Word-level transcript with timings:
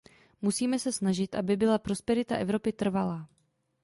Musíme 0.41 0.79
se 0.79 0.91
snažit, 0.91 1.35
aby 1.35 1.57
byla 1.57 1.79
prosperita 1.79 2.35
Evropy 2.37 2.71
trvalá. 2.73 3.27